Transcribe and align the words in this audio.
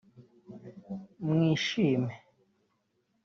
“mwishime 1.25 2.13